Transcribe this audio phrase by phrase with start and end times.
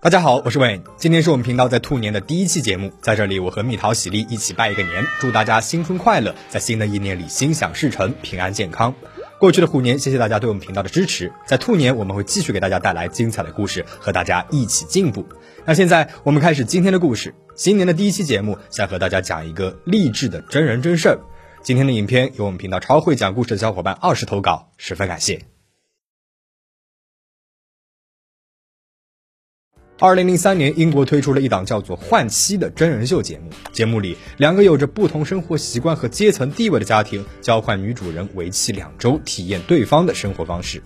[0.00, 8.94] 大家好，我是 Wayne，今天是我们频道在兔年的第一期节目，在这里我和蜜桃喜力一起拜一个年，祝大家新春快乐，在新的一年里心想事成，平安健康。
[9.40, 15.26] 过去的虎年，谢谢大家对我们频道的支持，在兔年我们会继续给大家带来精彩的故事，和大家一起进步。
[15.64, 21.18] 那现在我们开始今天的故事，新年的第一期节目，想和大家讲一个励志的真人真事儿。
[21.64, 25.40] 今天的影片由我们频道超会讲故事的小伙伴二十投稿，十分感谢。
[29.98, 33.48] 二零零三年，英国推出了一档叫做《换妻》的真人秀节目。
[33.72, 40.82] 节目里，两个有着不同生活习惯和阶层地位的家庭交换女主人为期两周，体验对方的生活方式。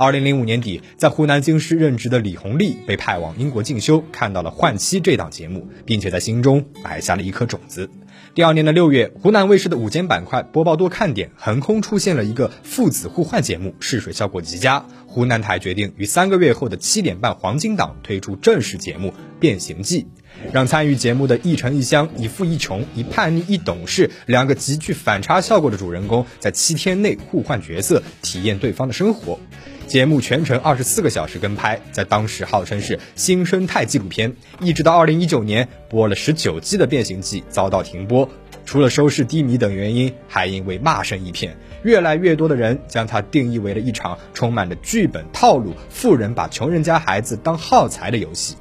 [0.00, 7.90] 二零零五年底，在湖南京师任职的李红丽被派往英国进修，看到了《换妻》这档节目，并且在心中埋下了一颗种子。
[8.34, 14.86] 第二年的六月，湖南卫视的午间板块播报多看点横空出现了一个父子互换节目，试水效果极佳。
[15.06, 20.04] 湖南台决定于三个月后的七点半黄金档推出正式节目《变形记》，
[20.52, 29.38] 让参与节目的一城一乡、一富一穷、一叛逆一懂事两个极具反差效果的主人公，在七天内互换角色，体验对方的生活。
[29.86, 34.34] 节目全程二十四个小时跟拍，在当时号称是新生态纪录片。
[34.60, 38.28] 一直到二零一九年播了十九季的《变形记》遭到停播，
[38.64, 41.56] 除了收视低迷等原因，还因为骂声一片。
[41.82, 48.54] 越来越多的人将它定义为了一场充满着剧本套路、富人把穷人家孩子当耗材的游戏。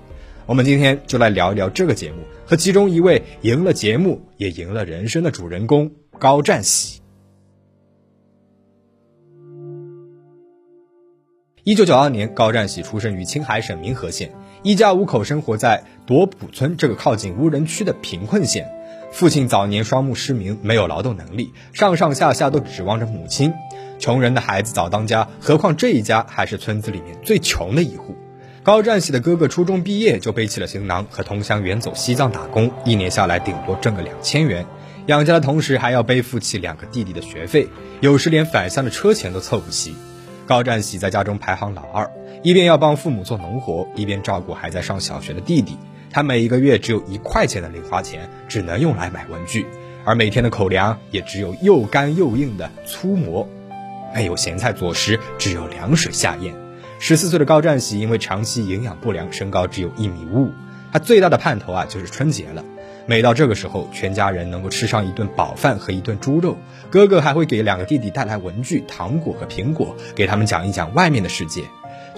[0.50, 7.02] 我们今天就来聊一聊这个节目和其中一位赢了节目也赢了人生的主人公高占喜。
[11.64, 14.32] 一九九二年，高占喜出生于青海省民和县，
[14.64, 18.68] 一家五口生活在朵浦村这个靠近无人区的贫困县。
[19.12, 23.54] 父亲早年双目失明，没有劳动能力，上上下下都指望着母亲。
[24.00, 28.16] 穷人的孩子早当家，何况这一家还是村子里面最穷的一户。
[28.70, 34.64] 高占喜的哥哥初中毕业就背起了行囊，和同乡远走西藏打工，一年下来顶多挣个两千元，
[35.08, 37.68] 养家的同时还要背负起两个弟弟的学费，
[38.00, 39.96] 有时连返乡的车钱都凑不齐。
[40.46, 42.12] 高占喜在家中排行老二，
[42.44, 45.76] 一边要帮父母做农活，一边照顾还在上小学的弟弟。
[46.12, 49.66] 他每一个月只有一块钱的零花钱，只能用来买文具，
[50.06, 53.50] 而每天的口粮也只有又干又硬的粗馍，
[54.14, 56.54] 没有咸菜佐食，只有凉水下咽。
[57.02, 60.52] 十四岁的高占喜因为长期营养不良，身高只有一米五五。
[60.92, 62.64] 他最大的盼头啊，就是春节了。
[63.06, 66.58] 每到这个时候，全家人能够吃上一顿饱饭和一顿猪肉，
[66.90, 71.64] 哥哥还会给两个弟弟带来文具、糖果和苹果，给他们讲一讲外面的世界。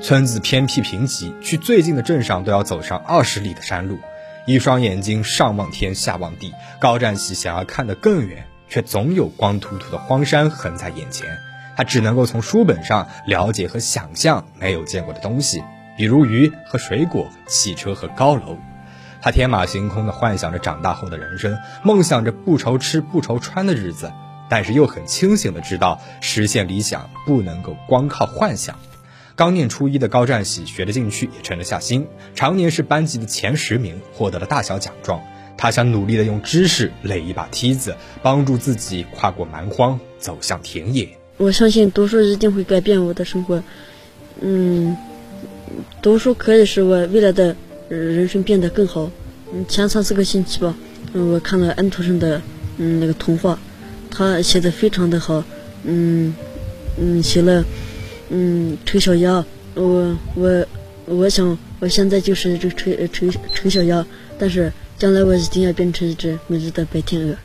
[0.02, 4.00] 村子偏僻贫瘠，去最近的镇上都要走上二十里的山路。
[4.47, 11.38] 一双眼睛上望天下望地，高占喜想要看得更远，却总有光秃秃的荒山横在眼前。
[11.81, 15.64] 他只能够从书本上了解和想象没有见过的东西，
[15.97, 18.56] 比如鱼和水果、汽车和高楼。
[19.19, 24.12] 他天马行空地幻想着长大后的人生，梦想着不愁吃不愁穿的日子，
[24.47, 28.78] 但是又很清醒地知道，实现理想不能够光靠幻想。
[29.36, 35.20] 刚念初一的高占喜学得进去，也沉得下心，常年是班级的前十名，获得了大小奖状。
[35.58, 41.18] 他想努力地用知识垒一把梯子，帮助自己跨过蛮荒，走向田野。
[41.41, 43.63] 我相信读书一定会改变我的生活。
[44.41, 44.96] 嗯，
[46.00, 47.56] 读书可以使我未来的。
[47.90, 49.12] 人生变得更好。
[49.52, 50.74] 嗯，前三四个星期吧，
[51.12, 52.41] 嗯，我看了安徒生的
[52.78, 53.59] 嗯那个童话，
[54.09, 55.44] 他写的非常的好。
[55.84, 56.34] 嗯
[56.97, 57.66] 嗯，写了
[58.29, 59.44] 嗯丑小鸭。
[59.73, 60.66] 我我
[61.06, 64.06] 我想我现在就是一只丑丑丑小鸭，
[64.40, 67.35] 但是将来我一定要变成一只美丽的白天鹅。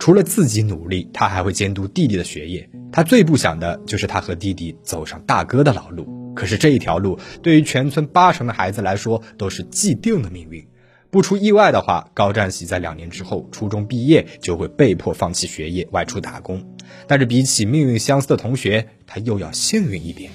[0.00, 2.70] 除了自己努力，他还会监督弟弟的学业。
[2.90, 6.32] 他最不想的就是他和弟弟走上大哥的老路。
[6.34, 10.66] 可是这一条路对于全村八成的孩子来说都是既定的命运。
[11.10, 16.64] 不出意外的话，高占喜在两年之后初中毕业就会被迫放弃学业，外出打工。
[17.06, 20.30] 但是比起命运相似的同学，他又要幸运一点。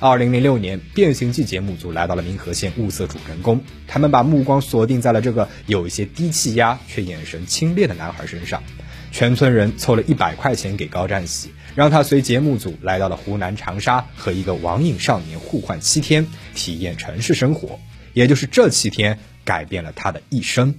[0.00, 8.62] 二零零六年，《变形记》节目组来到了民和县物色主人公，他们把目光锁定在了这个有一些低气压却眼神清冽的男孩身上。
[9.10, 11.50] 全村人凑了一百块钱给高占喜。
[11.76, 17.78] 让他随节目组来到了湖南长沙，和一个网瘾少年互换七天，体验城市生活。
[18.12, 20.74] 也就是这七天，改变了他的一生。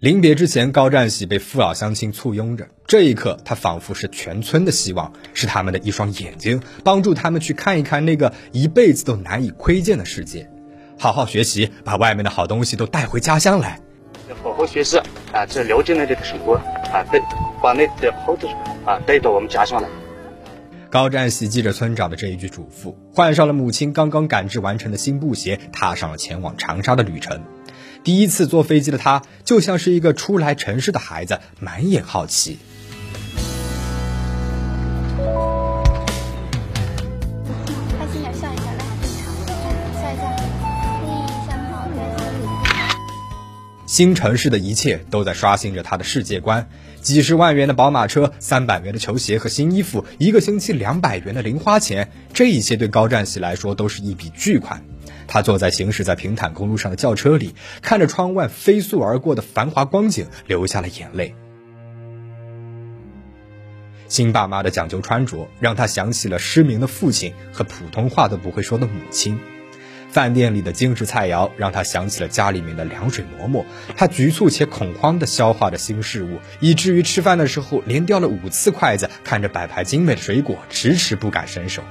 [0.00, 10.50] 临别之前，高占喜被父老乡亲簇拥着，这一刻，他仿佛是全村的希望，是他们的一双眼睛，帮助他们去看一看那个一辈子都难以窥见的世界。
[10.98, 13.80] 好好学习，把外面的好东西都带回家乡来。
[14.28, 14.98] 要好好学习。
[15.34, 17.20] 啊，这流进了这个生活啊，带
[17.60, 18.46] 把那的猴子
[18.86, 19.88] 啊带到我们家乡来。
[20.90, 27.42] 高占喜记着村长的这一句嘱咐，换上了母亲刚刚赶制完成的新布鞋，踏上了前往长沙的旅程。
[28.04, 32.60] 第一次坐飞机的他，就像是一个初来城市的孩子，满眼好奇。
[43.94, 46.68] 新城市的一切都在刷新着他的世界观。
[47.00, 54.82] 几十万元的宝马车，三百元的球鞋和新衣服，一个星期两百元的零花钱，这一切对高占喜来说都是一笔巨款。
[55.28, 61.32] 他坐在行驶在平坦公路上的轿车里，看着窗外飞速而过的繁华光景，流下了眼泪。
[64.08, 69.38] 新爸妈的讲究穿着，让他想起了失明的父亲和普通话都不会说的母亲。
[70.14, 73.66] 饭店里的精致菜肴让他想起了家里面的凉水馍馍。
[73.96, 79.10] 他局促且恐慌地消化着新事物，以至于吃饭的时候连掉了五次筷子。
[79.24, 81.82] 看着摆盘精美的水果，迟迟不敢伸手。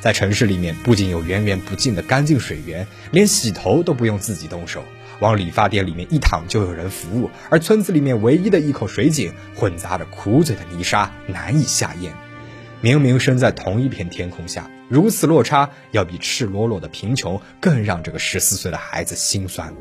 [0.00, 4.82] 在城市里面，不仅有源源不尽的干净水源，连洗头都不用自己动手，
[5.18, 7.30] 往理发店里面一躺就有人服务。
[7.50, 12.14] 而村子里面唯一的一口水井，混杂着苦嘴的泥沙，难以下咽。
[12.80, 19.72] 明明身在同一片天空下，如此落差，要比赤裸裸的贫穷更让这个十四岁的孩子心酸。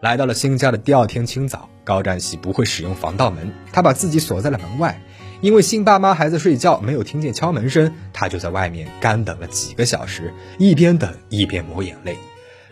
[0.00, 5.00] 来到了新家的第二天清早，高占喜不会使用防盗门，他把自己锁在了门外。
[5.40, 12.18] 因为新爸妈还在睡觉，没有听见敲门声，他就在外面干等了几个小时，一边等一边抹眼泪。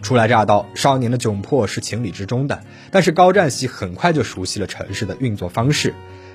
[0.02, 5.94] 初来乍到，少年的窘迫是情理之中的，但是高占喜很快就熟悉了城市的运作方式。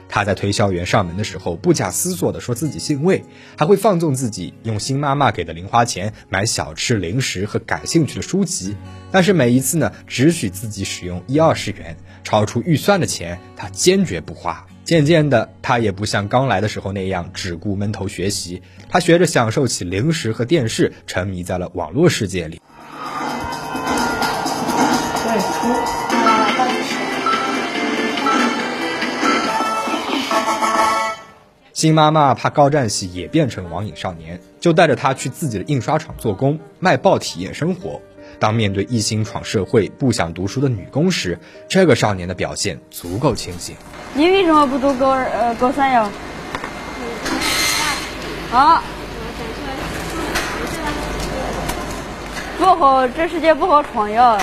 [0.10, 3.24] 他在推销员上门的时候，不假思索地说自己姓魏，
[3.57, 8.75] 还会放纵自己用新妈妈给的零花钱买小吃、零食和感兴趣的书籍。
[9.12, 14.68] 但是每一次呢，只许自己使用一二十元，超出预算的钱他坚决不花。
[14.83, 22.62] 渐渐的，他也不像刚来的时候那样只顾闷头学习，他学着享受起零食和电视，沉迷在了网络世界里。
[31.84, 38.02] 新妈妈怕高占喜也变成网瘾少年，就带着他去自己的印刷厂做工，卖报体验生活。
[38.40, 43.76] 当面对一心闯社会、不想读书的女工时，这个少年的表现足够清醒。
[44.14, 46.10] 你为什么不读高二呃高三呀？
[48.54, 48.82] 啊？
[52.60, 54.38] 不好，这世界不好闯呀！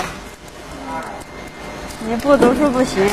[2.07, 3.03] 你不读书不行。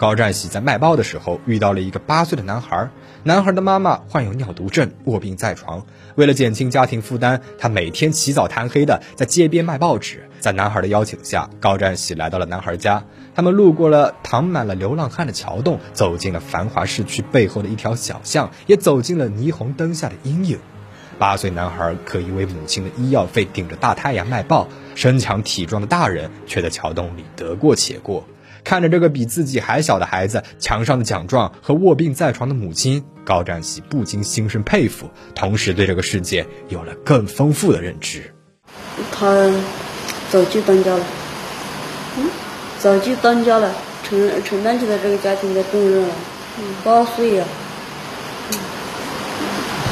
[0.00, 2.88] 高占喜在卖报的时候遇到了一个八岁的男孩，
[3.22, 5.84] 男孩的妈妈患有尿毒症，卧病在床。
[6.14, 10.26] 为了减轻家庭负担，他每天起早贪黑的在街边卖报纸。
[10.38, 13.04] 在男孩的邀请下，高占喜来到了男孩家。
[13.34, 20.58] 他们路过了躺满了流浪汉的桥洞，走进了繁华市区背后的一条小巷，也走进了霓虹灯下的阴影。
[21.18, 28.24] 八岁男孩可以为母亲的医药费顶着大太阳卖报，身强体壮的大人却在桥洞里得过且过。
[28.64, 38.34] 看着这个比自己还小的孩子，墙上的奖状和卧病在床的母亲，高占喜不禁心生佩服，同时对这个世界有了更丰富的认知。
[39.12, 39.52] 他
[40.30, 41.04] 早就当家了，
[42.18, 42.28] 嗯，
[42.78, 46.14] 早就当家了，承承担起了这个家庭的重任了。
[46.84, 47.44] 八岁呀，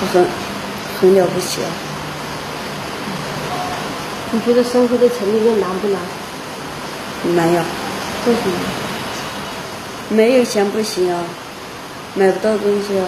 [0.00, 0.26] 他很
[1.00, 1.70] 很了不起啊。
[4.30, 6.00] 你觉得生活在城里面难不难？
[7.34, 7.64] 难呀。
[8.28, 8.54] 为什么？
[10.10, 11.24] 没有钱不行啊，
[12.14, 13.04] 买不到东西啊，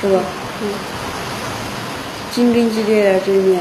[0.00, 0.22] 是吧？
[0.62, 0.68] 嗯。
[2.32, 3.60] 竞争激烈啊，这里面。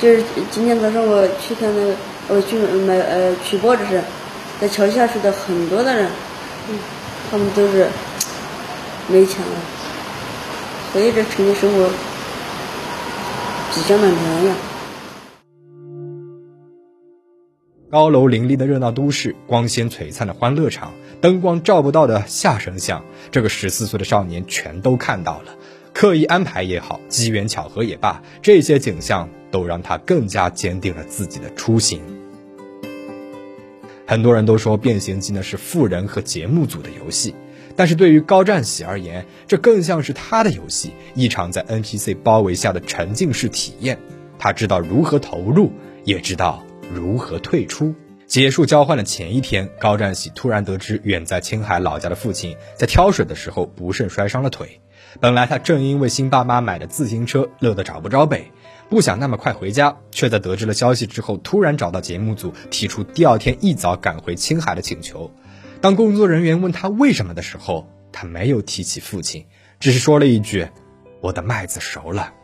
[0.00, 1.94] 就是今天早上我去看那个，
[2.28, 4.02] 我去买呃取报纸时，
[4.60, 6.10] 在桥下睡的很多的人，
[6.68, 6.78] 嗯，
[7.30, 7.86] 他们都是
[9.06, 9.56] 没钱了，
[10.92, 11.88] 所以这城里生活
[13.72, 14.54] 比较的难呀。
[17.90, 25.56] 高楼林立的热闹都市，光鲜璀璨的欢乐场，灯光照不到的下声巷，这个十四岁的少年全都看到了。
[25.92, 32.00] 刻意安排也好，机缘巧合也罢，这些景象都让他更加坚定了自己的初心。
[34.06, 37.34] 很多人都说《变形记》呢是富人和节目组的游戏，
[37.74, 43.98] 但是对于高占喜而言，这更像是他的游戏，一场在 NPC 包围下的沉浸式体验。
[44.38, 45.72] 他知道如何投入，
[46.04, 46.64] 也知道。
[46.92, 47.94] 如何退出？
[48.26, 54.80] 结束交换的前一天，高占喜突然得知远在青海老家的父亲在挑水的时候不慎摔伤了腿。
[55.20, 58.52] 本来他正因为新爸妈买的自行车乐得找不着北，
[58.88, 65.32] 不想那么快回家，却在得知了消息之后，突然找到节目组提出第二天一早赶回青海的请求。
[65.80, 69.46] 当工作人员问他为什么的时候，他没有提起父亲，
[69.80, 70.68] 只是说了一句
[71.20, 72.34] ：“我的麦子熟了。”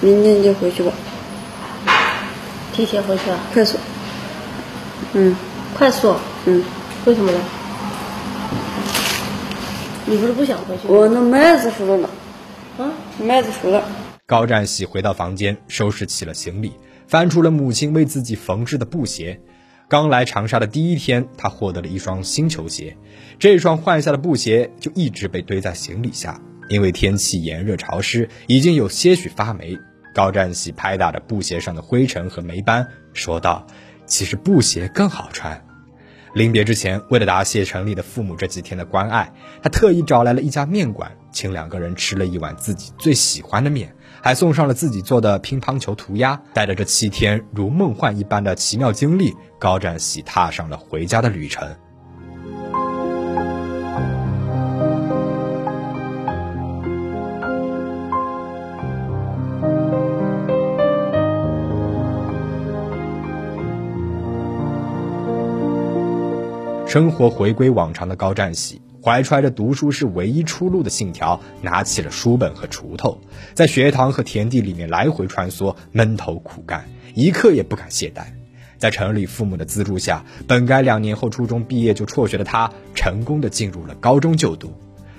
[0.00, 0.92] 明天就回去吧，
[2.72, 3.38] 提前回去啊？
[3.52, 3.76] 快速。
[5.12, 5.34] 嗯
[5.74, 6.14] 快速？
[6.46, 6.64] 嗯，
[7.04, 7.38] 为什么呢？
[10.06, 10.94] 你不是不想回去吗？
[10.94, 12.08] 我那麦子熟了呢，
[12.78, 12.90] 啊，
[13.22, 13.84] 麦子熟了。
[14.26, 16.72] 高占喜回到房间，收拾起了行李，
[17.06, 19.40] 翻出了母亲为自己缝制的布鞋。
[19.88, 22.96] 刚来长沙的第一天，他获得了一双新球鞋，
[23.38, 29.78] 这双换下的布鞋就一直被堆在行李下，因为天气炎热潮湿，已经有些许发霉。
[30.18, 33.64] 高占喜拍打着布鞋上的灰尘和霉斑，说道
[34.04, 35.64] ：“其实布鞋更好穿。”
[36.34, 39.32] 临别之前，为了答谢城里的父母这几天的关爱，
[39.62, 46.42] 他特意找来了一家面馆，请两个人吃了一碗自己最喜欢的面，还送上了自己做的乒乓球涂鸦。
[46.52, 51.76] 带着这七天如梦幻一般的奇妙经历，高占喜踏上了回家的旅程。
[66.88, 73.18] 生活回归往常的高占喜，怀揣着读书是唯一出路的信条，拿起了书本和锄头，
[73.52, 78.22] 在学堂和田地里面来回穿梭，闷头苦干，一刻也不敢懈怠。
[78.78, 84.72] 在城里父母的资助下，本该两年后初中毕业就辍学的他，成功的进入了高中就读。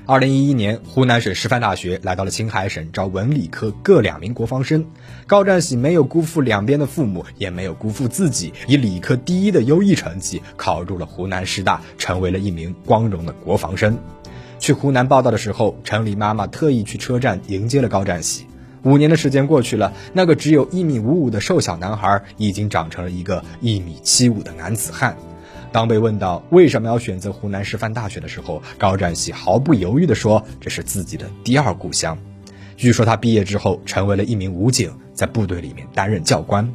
[0.09, 4.87] 二零一一年，湖南省师范大学来到了青海省招文理科各两名国防生。
[5.27, 13.99] 高占喜没有辜负两边的父母，也没有辜负自己，以理科第一的优异成绩考入了湖南师大，成为了一名光荣的国防生。
[14.57, 18.47] 去湖南报道的时候，城里妈妈特意去车站迎接了高占喜。
[18.81, 25.15] 五年的时间过去了，那个只有一米五五的瘦小男孩，已经长成了一个一米七五的男子汉。
[25.71, 32.17] 当被问到为什么要选择湖南师范大学的时候，高占喜毫不犹豫地说：“这是自己的第二故乡。”
[32.75, 36.71] 据说他毕业之后成为了一名武警，在部队里面担任教官。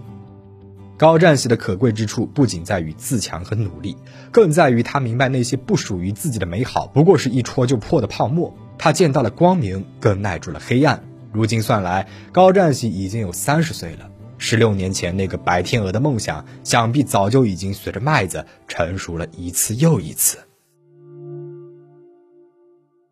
[0.97, 3.97] 高占喜的可贵之处不仅在于自强和努力，
[4.31, 8.55] 更在于他明白那些不属于自己的美好不过是一戳就破的泡沫。
[8.79, 11.03] 他见到了光明，更耐住了黑暗。
[11.33, 14.11] 如今算来，高占喜已经有三十岁了。
[14.39, 20.39] 十六年前那个白天鹅的梦想，想必早就已经随着麦子成熟了一次又一次。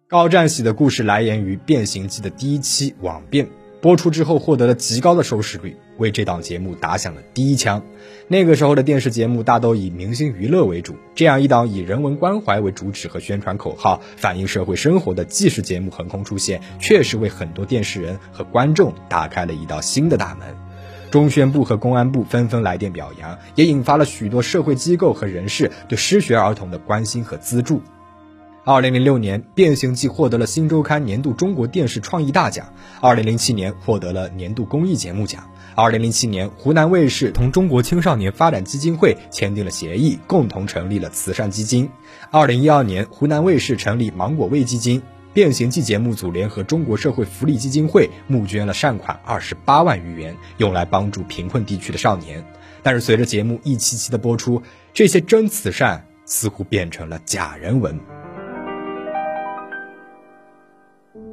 [0.08, 3.46] 高占喜的故事来源于《变形记》的第一期《网变》，
[3.80, 7.82] 播出之后获得了极高的收视率，为这档节目打响了第一枪。
[8.28, 20.61] 那个时候的电视节目大都以明星娱乐为主，这样一档以人文关怀为主旨和宣传口号、反映社会生活的纪实节目横空出现，确实为很多电视人和观众打开了一道新的大门。
[21.12, 27.82] 中宣部和公安部纷纷来电表扬，也引发了许多社会机构和人士对失学儿童的关心和资助。
[28.64, 32.64] 二零零六年，《变形记》获得了《新周刊》年度中国电视创意大奖；
[33.02, 35.42] 二零零七年，获得了年度公益节目奖；
[35.74, 41.88] 二零零七年，湖南卫视同中国青少年发展基金会签订了协议，共同成立了慈善基金；
[42.30, 45.02] 二零一二年，湖南卫视成立芒果味基金。
[45.34, 52.44] 变形计节目组联合中国社会福利基金会募捐了善款二十八万余元，用来帮助贫困地区的少年。
[52.82, 54.62] 但是随着节目一期期的播出，
[54.92, 57.98] 这些真慈善似乎变成了假人文。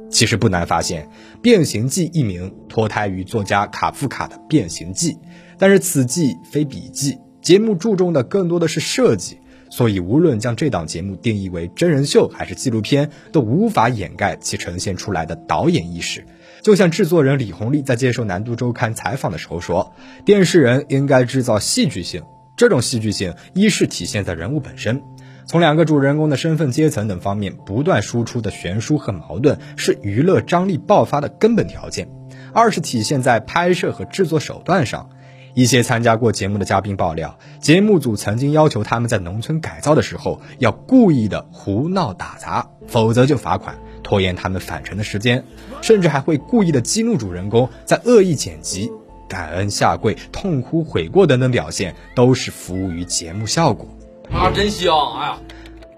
[0.08, 1.06] 其实不难发现，
[1.40, 5.12] 《变形记》一名脱胎于作家卡夫卡的《变形记》，
[5.58, 9.38] 但是此记非彼记，节目注重的更多的是设计。
[9.70, 16.26] 所以，无论将这档节目定义为真人秀还是纪录片，都无法掩盖其呈现出来的导演意识。
[16.60, 19.94] 就像制作人李红利在接受《南都周刊》采访的时候说
[20.26, 22.22] ：“电视人应该制造戏剧性，
[22.56, 25.00] 这种戏剧性一是体现在人物本身，
[25.46, 32.06] 从两个主人公的身份、阶层等方面不断输出的悬殊和矛盾，是娱乐张力爆发的根本条件；
[32.52, 35.10] 二是体现在拍摄和制作手段上。”
[35.54, 45.44] 一些参加过节目的嘉宾爆料，节目组曾经要求他们在农村改造的时候要故意的胡闹打杂，否则就罚款，拖延他们返程的时间，
[45.82, 48.90] 甚至还会故意的激怒主人公，在恶意剪辑、
[49.28, 53.88] 感恩下跪、痛哭悔过等等表现，都是服务于节目效果。
[54.32, 54.94] 啊，真香！
[55.18, 55.38] 哎呀，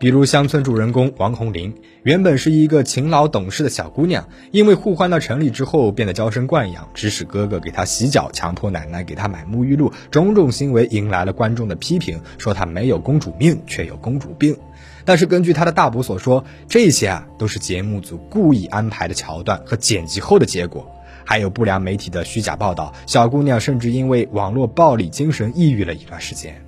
[0.02, 14.56] 比如乡村主人公王红林，原本是一个勤劳懂事的小姑娘，因为互换到城里之后变得娇生惯养，指使哥哥给她洗脚，强迫奶奶给她买沐浴露，种种行为迎来了观众的批评，说她没有公主命，却有公主病。
[15.04, 20.84] 但是根据她的大伯所说，这些啊都是节目组故意安排的桥段和剪辑后的结果，
[21.24, 26.60] 还有不良媒体的虚假报道，小姑娘甚至因为网络暴力精神抑郁了一段时间。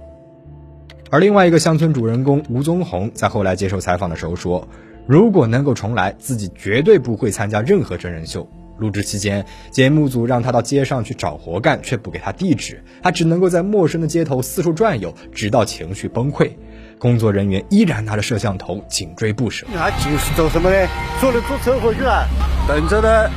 [1.14, 4.66] 而另外一个乡村主人公吴宗宏在后来接受采访的时候说
[5.06, 8.50] ：“如果能够重来，自己绝对不会参加任何真人秀。
[8.78, 16.50] 录制期间，节目组让他到街上去找活干，却不给他地址，他只能够在陌生的街头四处转悠，直到情绪崩溃。
[16.98, 19.64] 工作人员依然拿着摄像头紧追不舍。
[19.72, 20.88] 他就是做什么呢？
[21.20, 22.26] 说了出车祸去了，
[22.66, 23.30] 等着呢。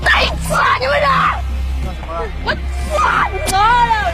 [0.00, 1.10] 再次啊，你们人！
[2.46, 2.56] 我操
[3.34, 4.12] 你妈了！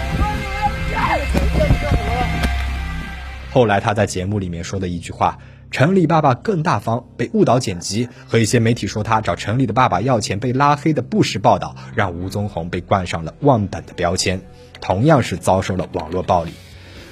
[3.59, 5.41] 后来他在节目里面说的一句话
[5.73, 14.41] ：“城里爸爸更大方”，被误导剪辑，和一些媒体说他找城里的爸爸要钱被拉黑的不实报道，让吴宗宏被冠上了忘本的标签，
[14.81, 16.53] 同样是遭受了网络暴力。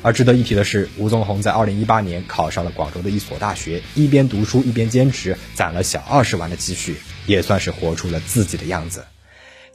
[0.03, 6.95] 而值得一提的是，吴宗宏在2018年考上了广州的一所大学，一边读书一边兼职，攒了小二十万的积蓄，
[7.27, 9.03] 也算是活出了自己的样子。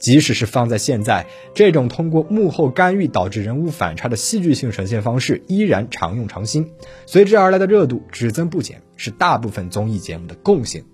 [0.02, 6.68] 即使是放在现在，这种通过幕后干预导致人物反差的戏剧性呈现方式依然常用常新，
[7.06, 10.84] 随之而来的热度只增不减，是大部分综艺节目的共性。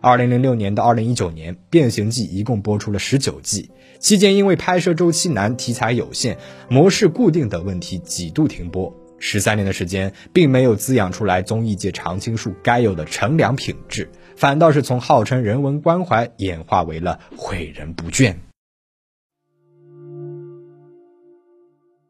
[0.00, 6.38] 二零零六年到二零一九年，《变形计》一共播出了十九季，期间因为拍摄周期难、题材有限、
[6.70, 8.94] 模式固定等问题几度停播。
[9.18, 18.34] 十三年的时间，并没有滋养出来综艺界常青树该有的乘凉品质，反倒是从号称人文关怀演化为了诲人不倦。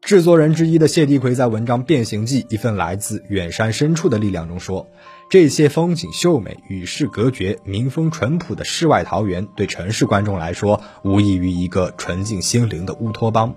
[0.05, 4.87] 制作人之一的谢帝奎在文章《变形记：一份来自远山深处的力量》中说
[5.31, 13.55] ：“这些风景秀美、与世隔绝、民风淳朴的世外桃源，对城市观众来说，无异于一个纯净心灵的乌托邦。”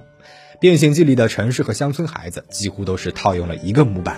[0.59, 4.17] 《变形记》里的城市和乡村孩子几乎都是套用了一个模板：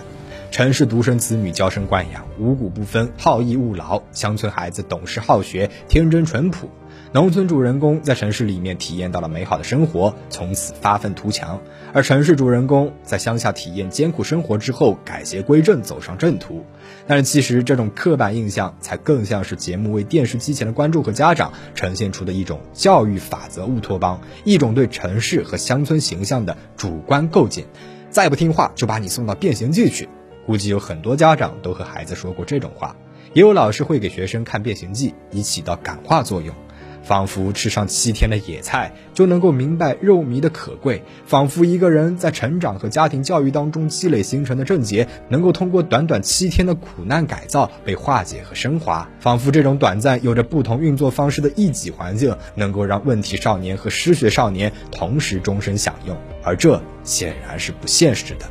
[0.50, 6.68] 城市独生子女娇生惯养、五谷不分、好逸恶劳；乡村孩子懂事好学、天真淳朴。
[7.12, 11.59] 农村主人公在城市里面体验到了美好的生活，从此发愤图强；
[11.92, 16.64] 而城市主人公在乡下体验艰苦生活之后，改邪归正，走上正途。
[17.07, 27.64] 但是，其实这种刻板印象，才更像是节目为电视机前的观众和家长呈现出的一种教育法则乌托邦，一种对城市和乡村形象的主观构建。
[28.11, 30.09] 再不听话，就把你送到变形记去。
[30.46, 32.96] 估计有很多家长都和孩子说过这种话，
[33.33, 36.55] 也有老师会给学生看变形记，以起到感化作用。
[37.03, 49.09] 仿佛吃上七天的野菜就能够明白肉糜的可贵，仿佛一个人在成长和家庭教育当中积累形成的症结，能够通过短短七天的苦难改造被化解和升华。
[49.18, 58.44] 仿佛这种短暂有着不同运作方式的一己环境，能够让问题少年和失学少年同时终身享用，而这显然是不现实的。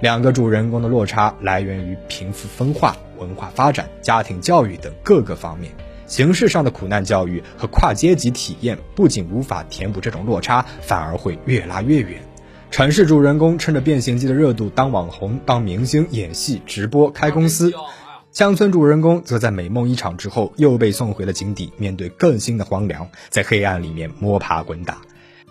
[0.00, 2.96] 两个主人公的落差来源于贫富分化。
[3.18, 5.72] 文化发展、家庭教育等各个方面，
[6.06, 12.20] 形式上的苦难教育和跨阶级体验不仅无法填补这种落差，反而会越拉越远。
[12.70, 17.70] 城市主人公趁着变形记的热度当网红、当明星、演戏、直播、开公司；
[18.30, 24.98] 乡村主人公则在美梦一场之后又被送回了井底，面对更新的荒凉，在黑暗里面摸爬滚打。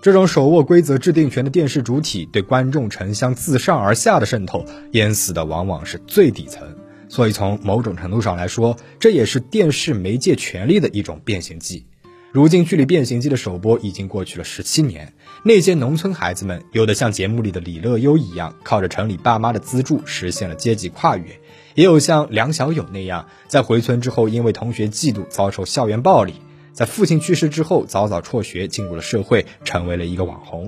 [0.02, 6.68] 这种手握规则制定权的电视主体对观众城乡自上而下的渗透，淹死的往往是最底层。
[7.10, 11.86] 所以，从某种程度上来说，这也是电视媒介权力的一种变形记。
[12.34, 21.32] 如今，距离《变形记》的首播已经过去了十七年，那些农村孩子们，有的像节目里的李乐优一样，靠着城里爸妈的资助实现了阶级跨越；
[21.74, 26.34] 也有像梁小友那样，在回村之后因为同学嫉妒遭受校园暴力，
[26.78, 30.68] 在父亲去世之后早早辍学进入了社会，成为了一个网红；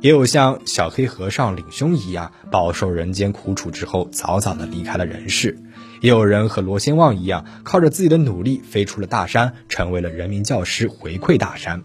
[0.00, 5.58] 也有像小黑和尚领兄一样，饱受人间苦楚之后早早的离开了人世。
[6.00, 11.82] 也有人和罗先旺一样，靠着自己的努力飞出了大山，成为了人民教师，回馈大山。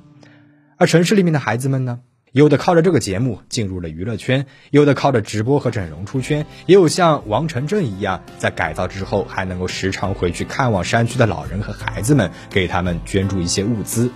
[0.78, 2.02] 而城市里面的孩子们呢？
[2.34, 14.10] 有的靠着这个节目进入了娱乐圈，有的靠着直播和整容出圈，也有像王晨正一样，在改造之后还能够时常回去看望山区的老人和孩子们，给他们捐助一些物资。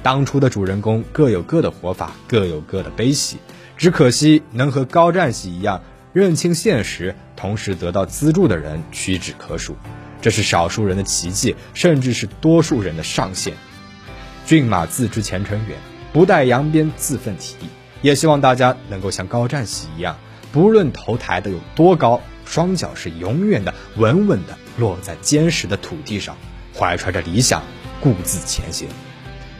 [0.00, 3.38] 当初的主人公各有各的活法，各有各的悲喜，
[3.76, 5.82] 只可惜能和高占喜一样。
[6.12, 9.74] 认清现实，同时得到资助的人屈指可数，
[10.22, 13.54] 这是少数人的奇迹，甚至是多数人的上限。
[14.44, 15.76] 骏马自知前程远，
[16.12, 17.56] 不带扬鞭自奋蹄。
[18.02, 20.16] 也希望大家能够像高占喜一样，
[20.52, 26.36] 不论头抬得有多高，双脚是永远的稳稳的落在坚实的土地上，
[26.76, 27.62] 怀揣着理想，
[28.00, 28.86] 故自前行。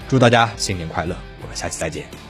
[0.09, 1.17] 祝大家新年快乐！
[1.43, 2.26] 我们下期再见。